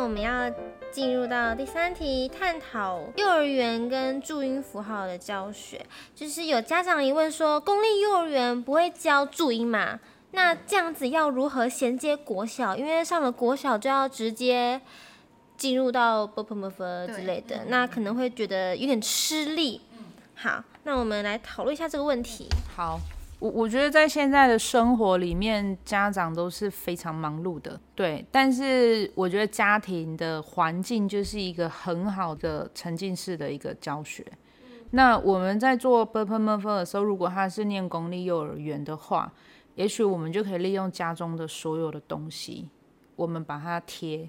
[0.00, 0.50] 那我们要
[0.90, 5.84] 进入到第三题，探讨幼儿园跟注音符号的教学。
[6.14, 10.00] 就是有家长疑问说，公立幼儿园不会教注音嘛？
[10.30, 12.74] 那这样子要如何衔接国小？
[12.74, 14.80] 因为上了国小就要直接
[15.58, 19.82] 进入到 b p m f 之类的，那可能会觉得有点吃力。
[20.34, 22.48] 好，那我们来讨论一下这个问题。
[22.74, 22.98] 好。
[23.40, 28.24] 我我觉得在现在的生活里面，家长都是非常忙碌的，对。
[28.30, 34.24] 但是我觉得家庭的环境就是一个很好的沉浸式的一个教学。
[34.90, 39.32] 那我们在做 b u r p l e m o v e 的时候，如果他是念公立幼儿园的话，
[39.74, 42.68] 也许我们就可以利用家中的所有的东西，
[43.16, 44.28] 我们把它贴，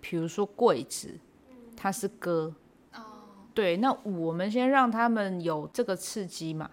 [0.00, 1.18] 比如说柜子，
[1.74, 2.52] 它是歌，
[2.92, 3.00] 哦，
[3.54, 3.78] 对。
[3.78, 6.68] 那我们先让他们有这个刺激嘛。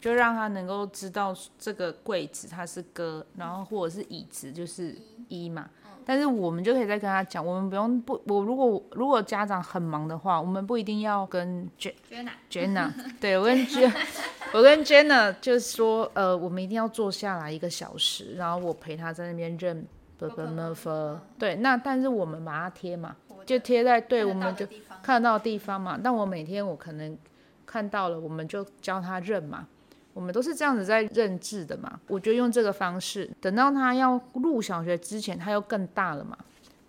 [0.00, 4.96] 就让他能够知道这个柜子它是哥，然后或者是椅子就是
[5.28, 5.68] 一嘛。
[6.02, 12.90] 但是我们就可以再跟他讲，我们不用不我如果如果家长很忙的话，我们不一定要跟 Jenna Jenna
[13.20, 13.92] 对我跟 Jen
[14.52, 19.86] 我跟 Jenna 就是说呃我们一定要坐下来一个小时，然后我陪他在那边认
[20.18, 23.14] b b m f 对那但是我们把它贴嘛，
[23.46, 24.66] 就贴在对我们就
[25.02, 26.00] 看得到的地方嘛。
[26.02, 27.16] 但我每天我可能
[27.66, 29.68] 看到了，我们就教他认嘛。
[30.12, 36.36] 我们都是这样子在认字的嘛，我觉得用这个方式，等到他要入小学之前，他又更大了嘛，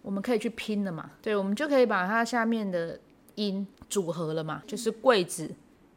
[0.01, 2.99] 我们可以去拼了嘛，对，我们就可以把它下面的
[3.35, 5.49] 音组合了嘛，就是柜子，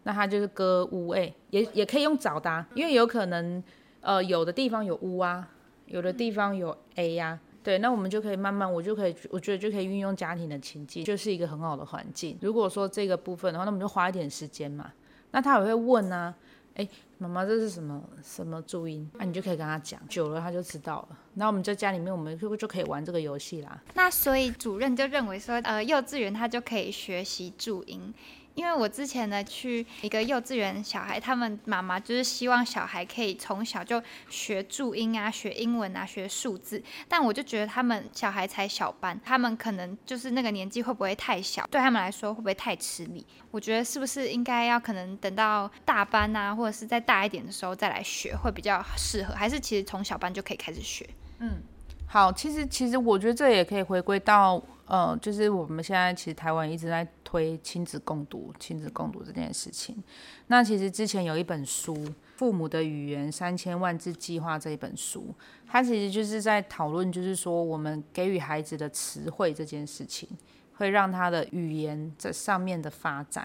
[0.03, 3.63] 那他就是歌屋诶，也也可以用找的，因为有可能
[4.03, 5.49] 呃有的地方有屋啊，
[5.87, 12.37] 有的地方有 a 呀，对，那我们就可以慢慢，我就可以，我觉得就可以运用家庭的情境，就是一个很好的环境。
[12.43, 14.93] 如果说这个部分的话，那我们就花一点时间嘛，
[15.31, 16.35] 那他也会问啊。
[16.75, 19.09] 哎，妈妈，这是什么什么注音？
[19.15, 21.19] 那你就可以跟他讲，久了他就知道了。
[21.35, 23.81] 那我们在家里面，我们就就可以玩这个游戏啦。
[23.95, 28.13] 那所以主任就认为说，呃，幼稚园他就可以学习注音。
[28.55, 36.83] 因为我之前呢去一个幼稚园，小孩他们妈妈就是希望小孩可以从小就学注音啊，学英文啊，学数字。
[37.09, 43.27] 但我就觉得他们小孩才小班，他们可能就是那个年纪会不会太小，对他们来说会不会太吃力？
[43.51, 49.35] 我觉得是不是应该要可能等到大班啊，或者是再大一点的时候再来学会比较适合？
[49.35, 51.09] 还是其实从小班就可以开始学？
[51.41, 51.61] 嗯，
[52.07, 54.63] 好，其实其实我觉得这也可以回归到。
[54.87, 60.01] 呃，就是我们现在其实台湾一直在推亲子共读、亲子共读这件事情。
[60.47, 61.93] 那其实之前有一本书
[62.37, 65.35] 《父母的语言三千万字计划》这一本书，
[65.67, 70.29] 它其实就是在讨论，就是说我们给予孩子的词汇这件事情，
[70.75, 73.45] 会让他的语言在上面的发展。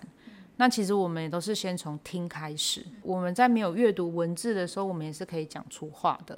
[0.57, 2.85] 那其实我们也都是先从听开始。
[3.01, 6.37] 我们在没有阅读文字的时候，我们也是可以讲出话的。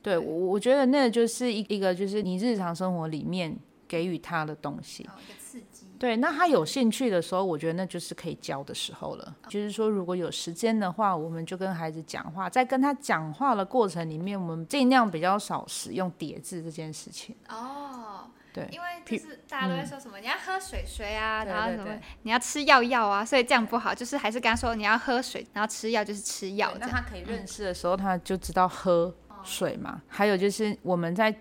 [0.00, 3.54] 对，我我觉得那个就是一一个就是你日常生活里面。
[3.88, 5.71] 给予他的东西，一个刺激。
[6.02, 9.36] 对，那他有兴趣的时候，我觉得那就是可以教的时候了。
[9.46, 17.36] 就是说，如果有时间的话，我们就跟孩子讲话，在跟他讲话的过程里面，我们尽量比较少使用叠字这件事情。
[17.48, 23.94] 哦，对，因为就是大家都会说什么你要喝水水啊，然后什么你要吃药药啊，所以这样不好。
[23.94, 26.74] 就是还是跟他说你要喝水，然后吃药就是吃药。
[26.80, 29.14] 那他可以认识的时候，他就知道喝
[29.44, 30.02] 水嘛。
[30.08, 31.32] 还有就是我们在。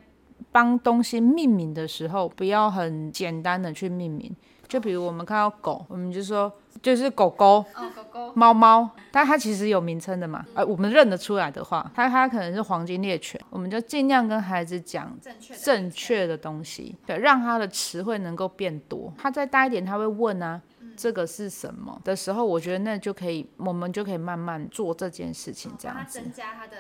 [0.52, 4.35] 帮东西命名的时候，不要很简单的去命名。
[4.68, 6.50] 就比如我们看到狗，我们就说
[6.81, 10.46] 就是狗狗，狗狗，猫猫，但它其实有名称的嘛。
[10.53, 19.13] 呃，我们认得出来的话，它它可能是黄金猎犬，我们就尽量跟孩子讲正确正确的东西，对，让他的词汇能够变多。
[19.18, 20.62] 他再大一点，他会问啊，
[20.96, 26.78] 这个是什么的时候，我觉得那就可以，我们就可以慢慢做这件事情，这样子增加他的。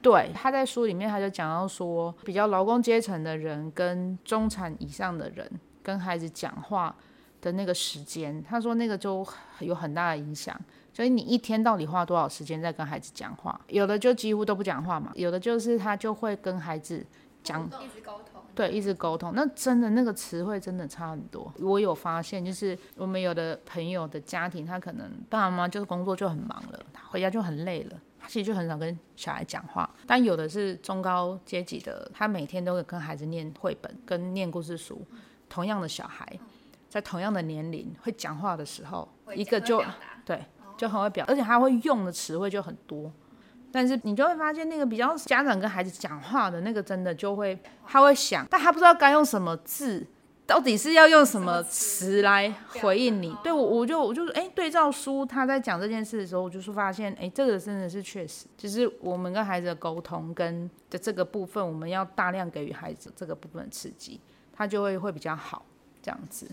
[0.00, 5.50] 对，他在书里面他就讲到说，比较劳工阶层的人跟中产以上的人
[5.82, 6.94] 跟孩子讲话
[7.40, 9.26] 的那个时间，他说那个就
[9.60, 10.58] 有很大的影响。
[10.92, 13.58] 所以你一天到底花多少时间在跟孩子讲话？
[13.68, 17.04] 有的就几乎都不讲话嘛，有的就是他就会跟孩子
[17.42, 18.42] 讲，一直沟通。
[18.54, 19.32] 对，一直沟通。
[19.34, 21.50] 那真的那个词汇真的差很多。
[21.58, 27.96] 我有发现，就是我们有的朋友的家庭，他可能爸爸妈妈就是工作就很忙了，他回家就很累了。
[28.22, 35.04] 他其实就很少跟小孩讲话，但有的是中高阶级的，他每天都会跟孩子念绘本、跟念故事书。
[35.48, 36.26] 同样的小孩，
[36.88, 39.84] 在同样的年龄会讲话的时候，一个就
[40.24, 40.42] 对，
[40.78, 43.12] 就很会表，而且他会用的词汇就很多。
[43.70, 50.06] 但是你就会发现，那个比较家长跟孩子讲话的那个，真的就会他会想，但他不知道该用什么字。
[50.46, 53.34] 到底是要用什么词来回应你？
[53.42, 64.20] 对我，我就我就哎，对照书他在讲这件事的时候，我就是发现，哎，这个真的是确实，就是我们跟孩子的沟通跟的这个部分，我们要大量给予孩子这个部分的刺激。
[64.54, 65.64] 他就会会比较好
[66.02, 66.46] 这样子。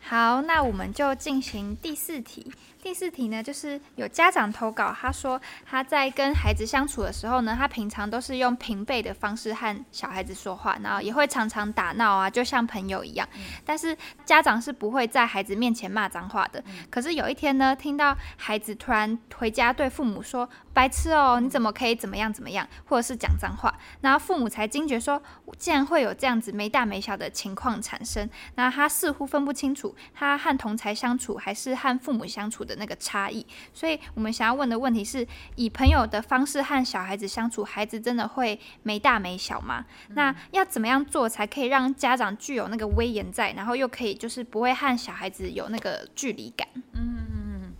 [0.00, 2.52] 好，那我们就进行第四题。
[2.84, 13.26] 第四题呢，就是有家长投稿，他说他在跟孩子相处的时候呢，他平常都是用平辈的方式和小孩子说话，然后也会常常打闹啊，就像朋友一样。
[13.64, 13.96] 但是
[14.26, 16.62] 家长是不会在孩子面前骂脏话的。
[16.90, 25.22] 可是有一天呢，听到孩子突然回家对父母说“白痴哦，你怎么可以怎么样怎么样”，或者是讲脏话，然后父母才惊觉说，
[25.56, 28.28] 竟然会有这样子没大没小的情况产生。
[28.56, 32.73] 那他似乎分不清楚，他和同才相处还是和父母相处的。
[32.76, 35.26] 那个差异，所以我们想要问的问题是：
[35.56, 39.84] 以朋友的方式和小孩子相处，孩子真的会没大没小吗？
[40.10, 46.66] 那要怎么样做才可以让家长具有那个威严在，然后又可以就是不会和小孩子有那个距离感？
[46.92, 47.72] 嗯，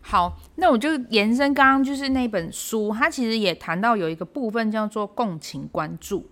[0.00, 6.28] 好，那我就延伸刚刚就是那本书，它其实也谈到有一个部分叫做共情关注，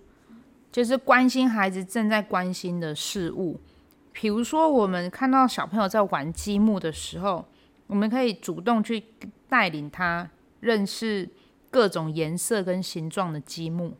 [0.71, 3.59] 就是关心孩子正在关心的事物，
[4.11, 7.45] 比如说我们看到小朋友在玩积木的时候。
[7.89, 9.03] 我们可以主动去
[9.47, 11.27] 带领他认识
[11.71, 13.93] 各种颜色跟形状的积木，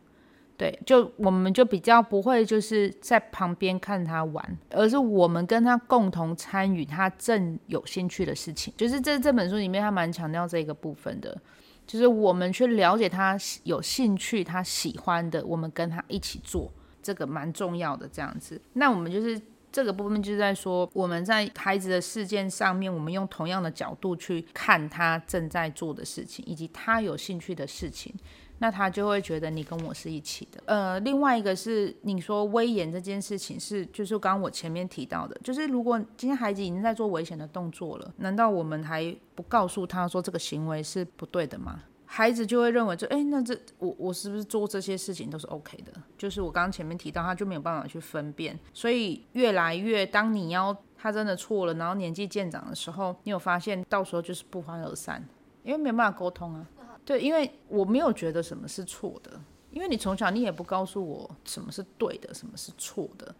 [0.56, 8.72] 对，就我们就比较不会就是在旁边看他玩，而是我们跟他共同参与他正有兴趣的事情。
[8.76, 11.36] 就是这这本书里面，他蛮强调这个部分的，
[11.84, 16.72] 就是我们去了解他有兴趣、他喜欢的，我们跟他一起做，
[17.02, 18.08] 这个蛮重要的。
[18.08, 19.40] 这样子，那我们就是。
[19.72, 28.14] 这个部分就是在说，我们在孩子的事件上面，我们用同样的角度去看他正在做的事情，以及他有兴趣的事情，
[28.58, 30.62] 那他就会觉得你跟我是一起的。
[30.66, 41.82] 呃，另外一个是你说威严这件事情是，就是刚刚我前面提到的，就是如果今天孩子已经在做危险的动作了，难道我们还不告诉他说这个行为是不对的吗？
[42.12, 45.92] 孩子就会认为，就哎，那这我我是不是做这些事情都是 OK 的？
[46.18, 55.24] 就是我刚刚前面提到，他就没有办法去分辨，所以越来越，当你要他真的错了，然后年纪渐长的时候，你有发现，到时候就是不欢而散，
[55.62, 56.66] 因为没有办法沟通啊。
[57.04, 59.40] 对，因为我没有觉得什么是错的，
[59.70, 63.32] 因为你从小你也不告诉我什么是对的，什么是错的，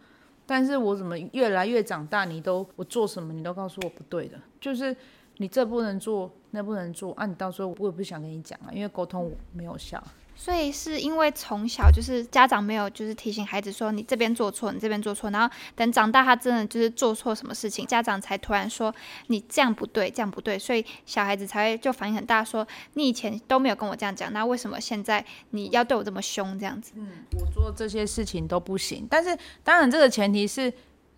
[0.45, 4.95] 但是我怎么越来越长大，你都我做什么你都告诉我不对的，就是
[5.39, 6.31] 你这不能做。
[6.51, 7.25] 那不能做啊！
[7.25, 10.01] 你到时候我也不想跟你讲啊，因为沟通没有效。
[10.33, 18.93] 所以是因为从小就是家长没有就是提醒孩子说你这边做错，你这边做错，然后等长大他真的就是做错什么事情，家长才突然说
[19.27, 26.93] 你这样不对，这样不对，所以小孩子才会就反应很大，说你以前都没有跟我这样讲，那为什么现在你要对我这么凶这样子？
[26.95, 27.07] 嗯，
[27.39, 30.73] 我做这些事情都不行，但是当然这个前提是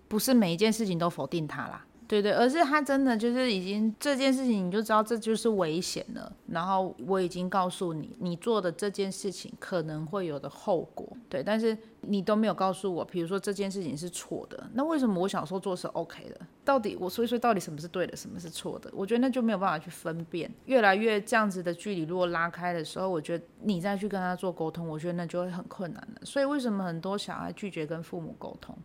[0.09, 1.85] 不是每一件事情都否定他啦？
[2.13, 6.31] 对对，而是他真的就是已经这件事情，你就知道这就是危险了。
[6.45, 11.11] 然后我已经告诉你，你做的这件事情可能会有的后果。
[11.27, 16.39] 对，但是你都没有告诉我，比如说这件事情是错的，那为什么我小时候做是 OK 的？
[16.63, 18.91] 到底我说一说，到底什么是对的，什么是错的？
[18.93, 20.51] 我觉得那就没有办法去分辨。
[20.65, 26.21] 越来越这样子的距离如果拉开的时候，我觉得你再去跟他做沟通，我觉得那就会很困难了。
[26.23, 28.77] 所以为什么很多小孩拒绝跟父母沟通？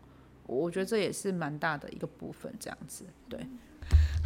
[0.49, 3.39] 我觉得这也是蛮大的一个部分，这样子，对。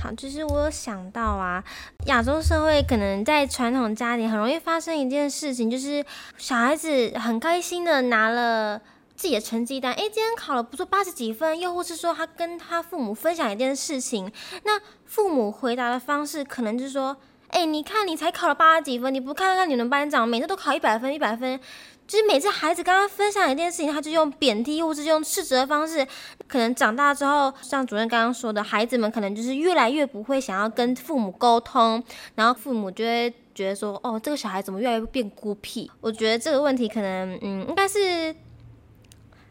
[0.01, 1.63] 好，就是我有想到啊，
[2.07, 6.05] 亚洲社会可能在传统家庭很容易发生一件事情，就是
[6.37, 8.81] 小孩子很开心的拿了
[9.15, 14.33] 自己的成绩单，诶，今天考了不错，八十几分，又或是说他跟他父母分享一件事情，
[14.65, 17.17] 那父母回答的方式可能就是说，
[17.51, 21.61] 诶，你看你才考了八十几分，你不看看你们班长每次都考一百分，一百分。
[22.07, 26.07] 就是每次孩子跟他分享一件事情，他就用贬低或是用斥责的方式。
[26.47, 32.03] 可能长大之后，像主任刚刚说的，孩子们可能就是越来越不会想要跟父母沟通，
[32.35, 38.35] 然后父母就会觉得说：“哦，这个小孩怎么越来越变孤僻？”我觉得这个问题可能，嗯，应该是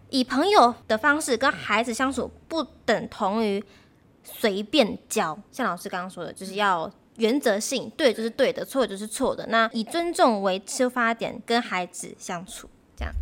[0.10, 3.64] 以朋友的方式跟孩子相处，不等同于
[4.24, 5.36] 随便教。
[5.52, 6.92] 像老师刚刚说的，就是要。
[7.22, 9.46] 原则性对就是对的，错就是错的。
[9.48, 13.14] 那以尊重为出发点跟孩子相处，这样。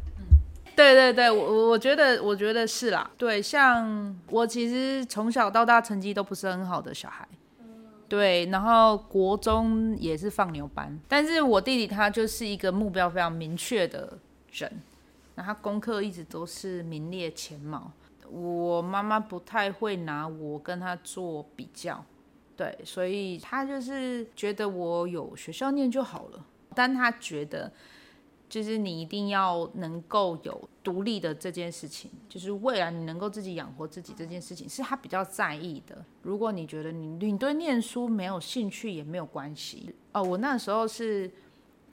[0.74, 3.12] 对对对，我我觉得我觉得是啦。
[3.18, 7.28] 对，像我其实从小到大成绩都不是很好的小孩，
[8.08, 10.98] 对，然后国中也是放牛班。
[11.10, 14.18] 但是我弟弟他就是一个目标非常明确的
[14.54, 14.72] 人，
[15.36, 17.92] 那他功课一直都是名列前茅。
[18.32, 22.06] 我妈妈不太会拿我跟他做比较。
[22.60, 27.72] 对，所以他就是觉得我有学校念就好了，但他觉得
[28.50, 36.04] 就是你一定要能够有独立的这件事情，就是未来你能够自己养活自己这件事情是他比较在意的。
[36.22, 40.22] 如果你觉得你你对念书没有兴趣也没有关系哦。
[40.22, 41.32] 我那时候是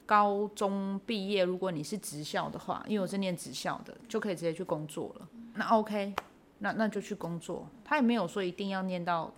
[0.05, 5.27] 高中毕业，如果你是职校的话，因为我是念职校的，就可以直接去工作了。
[5.53, 6.13] 那 OK，
[6.59, 7.65] 那那就去工作。
[7.85, 9.33] 他也没有说一定要念到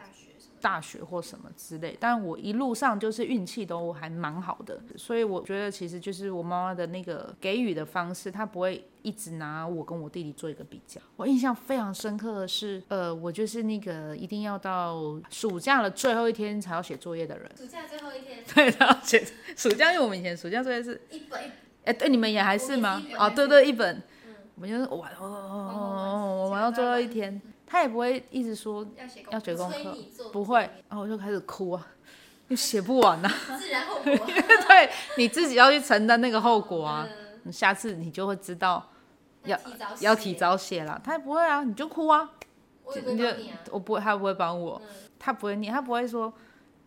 [0.61, 10.99] 大学或什么之类，但我一路上就是运气都还蛮好的，所以我觉得其实就是我妈妈的那个给予的方式，她不会一直拿我跟我弟弟做一个比较。
[11.15, 17.49] 我印象非常深刻的是，呃，我就是那个一定要到暑假的最后一天才要写作业的人。
[17.55, 21.51] 暑假最后一天， 对，然后写暑假，因为我们以前暑假作业是，一本一
[21.85, 23.01] 哎，对，你们也还是吗？
[23.17, 24.03] 哦，对对，一本，
[24.55, 29.95] 我们就是玩哦哦哦，我玩到最后一天，他也不会一直说要写要写功课。
[30.33, 31.87] 不会，然后我就开始哭啊，
[32.47, 34.03] 又写不完啊，自 然后果。
[34.67, 37.07] 对，你自己要去承担那个后果啊，
[37.43, 38.89] 你下次你就会知道
[39.43, 42.27] 要提要提早写了，他也不会啊，你就哭啊，
[43.05, 43.25] 你就。
[43.71, 44.81] 我不会，他不会帮我，
[45.19, 46.33] 他不会念，他不会说，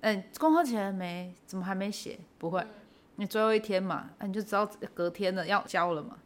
[0.00, 1.32] 嗯，功课写了没？
[1.46, 2.18] 怎么还没写？
[2.38, 2.66] 不会，
[3.16, 6.16] 你最后一天嘛，啊你就知道隔天了要交了嘛，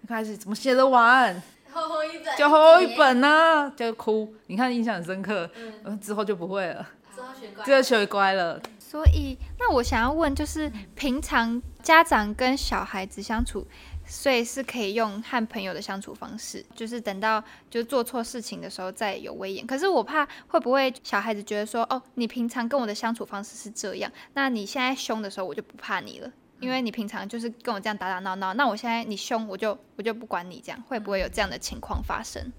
[0.00, 1.42] 就开始怎么写得完？
[1.72, 5.48] 厚厚一本，就厚厚一本呢、就哭，你看印象很深刻，
[5.84, 7.64] 嗯，之后就不会了，之后学乖。
[7.64, 8.60] 这个学乖了。
[8.78, 13.66] 所以，那我想要问，就是平常家长跟小孩子相处，
[14.06, 19.66] 所以是可以用和朋友的相处方式，就是等到就做错事情的时候再有威严。
[19.66, 26.30] 可是我怕会不会小孩子觉得说，哦，你平常跟我的相处方式是这样，那你现在凶的时候我就不怕你了。
[26.60, 32.52] 因为你平常就是跟我这样打打闹闹，那我现在你凶我就我就不管你，这样会不会有这样的情况发生？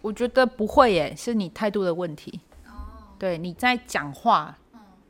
[0.00, 2.40] 我觉得不会耶，是你态度的问题。
[3.18, 4.56] 对，你在讲话，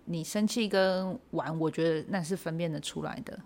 [0.06, 3.38] 你生气跟玩，我觉得那是分辨得出来的。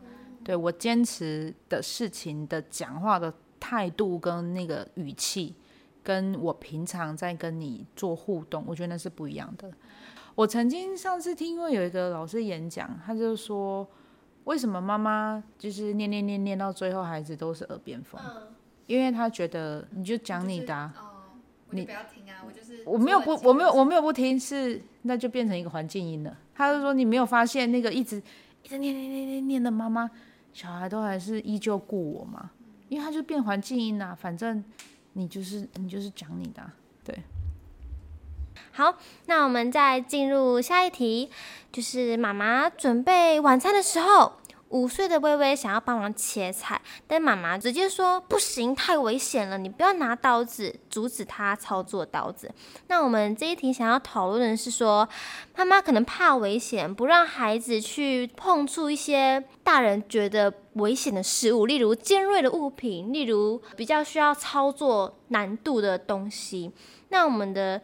[0.44, 5.54] 对我坚持的事情的讲话的态度跟那个语气，
[6.02, 9.70] 跟我平常在跟你做互动，我觉得那是不一样的。
[10.34, 13.88] 我曾经上次听过有一个老师演讲，他就说，
[14.44, 18.20] 为什么妈妈就是念念念念到最后，孩子都是耳边风？
[18.24, 18.48] 嗯，
[18.86, 20.92] 因为他觉得你就讲你的、啊。
[20.98, 21.38] 哦，
[21.70, 26.36] 你不要听啊，我就是我没有不，我没有，我没有不听，是那就变成一个环境音了。
[26.54, 28.22] 他就说你没有发现那个一直
[28.62, 30.10] 一直念念念念念的妈妈，
[30.52, 32.50] 小孩都还是依旧顾我嘛，
[32.88, 34.62] 因为他就变环境音啦、反正
[35.14, 37.16] 你就是你就是讲你的啊、对。
[38.74, 41.30] 好，那我们再进入下一题，
[41.70, 44.32] 就是妈妈准备晚餐的时候，
[44.70, 52.50] 五岁的微微想要帮忙切菜，但妈妈直接说不行，太危险了，你不要拿刀子，阻止他操作刀子。
[52.86, 55.06] 那我们这一题想要讨论的是说，
[55.54, 66.72] 妈妈可能怕危险，不让孩子去碰触一些大人觉得危险的事物，例如尖锐的物品，例如比较需要操作难度的东西。
[67.08, 67.80] 那我们的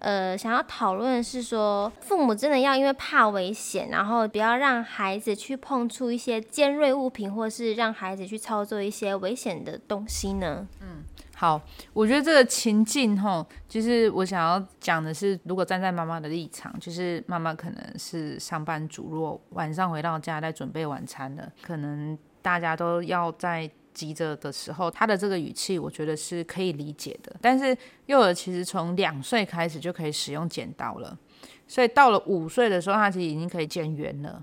[0.00, 10.66] 呃，想要讨论是说，父母真的要因为怕危险，然后不要让孩子去碰触一些尖锐物品，或是让孩子去操作一些危险的东西呢？
[10.80, 11.04] 嗯
[11.36, 11.60] 好，
[11.92, 27.34] 我觉得这个情境吼，就是我想要讲的是，如果站在妈妈的立场，就是妈妈可能是上班族，如果晚上回到家在准备晚餐了，可能大家都要在急着的时候，他的这个语气，我觉得是可以理解的。
[27.40, 31.16] 但是幼儿其实从两岁开始就可以使用剪刀了，
[31.66, 34.42] 所以到了五岁的时候，他其实已经可以剪圆了。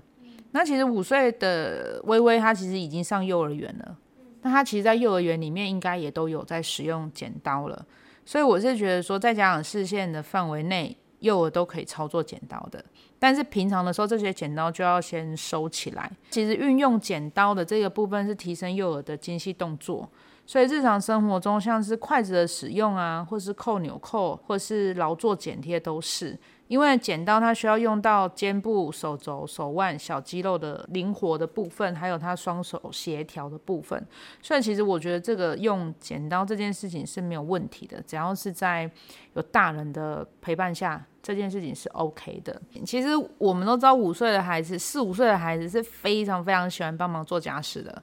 [0.52, 3.96] 那其实五岁的微微，他其实已经上幼儿园了。
[4.42, 7.84] 那他其实，在幼儿园里面应该也都有在使用剪刀了，
[8.24, 12.84] 所以我是觉得说，在家长视线的范围内，幼儿都可以操作剪刀的。
[13.18, 16.10] 但是平常的时候，这些剪刀就要先收起来。
[16.30, 20.08] 其实运用剪刀的这个部分是提升幼儿的精细动作，
[20.46, 26.38] 所以日常生活中像是筷子的使用啊，或是扣纽扣，或是劳作剪贴都是。
[26.70, 34.00] 因为剪刀它需要用到肩部、手肘、手腕、小肌肉的灵活的部分，还有它双手协调的部分，
[34.40, 38.88] 所以其实我觉得这个用剪刀这件事情是没有问题的，只要是在
[39.34, 42.62] 有大人的陪伴下，这件事情是 OK 的。
[42.86, 43.08] 其实
[43.38, 48.00] 我们都知道，五岁的孩子、四五岁的孩子是非常非常喜欢帮忙做家事的，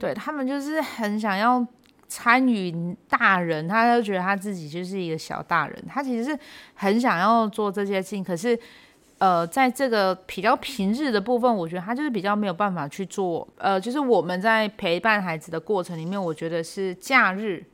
[0.00, 1.66] 对他们就是很想要。
[2.08, 6.38] 参与大人，他就觉得他自己就是一个小大人，他其实是
[6.74, 8.58] 很想要做这些事情，可是，
[9.18, 13.46] 呃，在这个比较平日的部分，我觉得他就是比较没有办法去做。
[13.56, 17.64] 呃，就是我们在陪伴孩子的过程里面，我觉得是假日，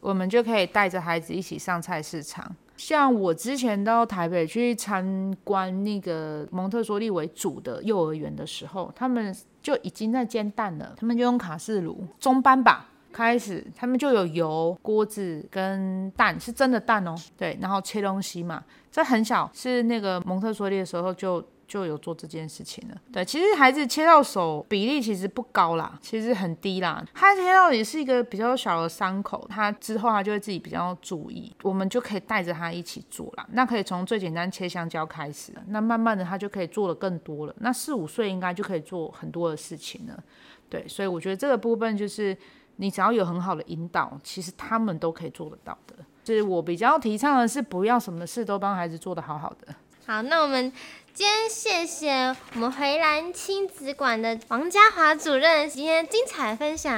[0.00, 2.54] 我们就可以带着孩子一起上菜市场。
[2.76, 12.88] 像我之前到台北去参观那个蒙特梭利为主的幼儿园的时候，他们就已经在煎蛋了，他们就用卡式炉，中班吧。
[13.12, 17.14] 开始，他们就有油、锅子跟蛋，是真的蛋哦。
[17.36, 22.96] 对，然后切东西嘛，这很小，是那个蒙特梭利的时候就就有做这件事情了。
[23.12, 27.04] 对，其实孩子切到手比例其实不高啦，其实很低啦。
[27.12, 33.46] 他切到也是一个比较小的伤口，他之后他就会自己比较注意，我们就可以带着他一起做啦。
[33.52, 37.54] 那可以从最简单切香蕉开始，那慢慢的他就可以做的更多了。
[37.58, 40.22] 那四五岁应该就可以做很多的事情了。
[40.70, 42.36] 对，所以我觉得这个部分就是
[42.80, 45.94] 你只要有很好的引导，其实他们都可以做得到的。
[46.24, 49.74] 是我比较提倡的是，不要什么事都帮孩子做得好好的。
[50.06, 50.70] 好，那我们
[51.12, 56.94] 今天谢谢我们回蓝亲子馆的王家华主任今天精彩分享。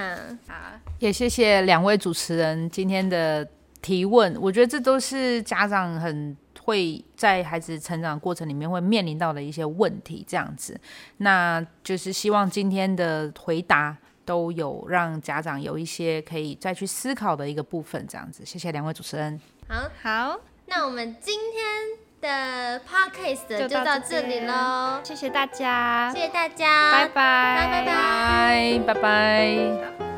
[0.46, 0.54] 好，
[0.99, 3.49] 也谢谢两位主持人今天的
[3.80, 10.78] 提问，我觉得这都是家长很会在孩子成长过程里面会面临到的一些问题，这样子，
[11.18, 13.96] 那就是希望今天的回答。
[14.30, 18.46] 都有让家长有一些可以再去思考的一个部分，这样子。
[18.46, 19.40] 谢谢两位主持人。
[19.68, 28.78] 好，好，那我们今天的 podcast 就到到这里喽，谢谢大家，谢谢大家，拜拜，拜。
[28.87, 28.94] 拜拜。
[28.94, 30.10] 拜拜。